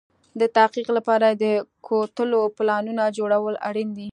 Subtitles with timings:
[0.39, 1.45] د تحقق لپاره يې د
[1.87, 4.09] کوټلو پلانونو جوړول اړين دي.